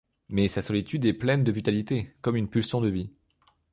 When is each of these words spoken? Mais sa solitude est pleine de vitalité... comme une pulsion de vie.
Mais 0.29 0.47
sa 0.47 0.63
solitude 0.63 1.05
est 1.05 1.13
pleine 1.13 1.43
de 1.43 1.51
vitalité... 1.51 2.09
comme 2.23 2.35
une 2.35 2.49
pulsion 2.49 2.81
de 2.81 2.89
vie. 2.89 3.11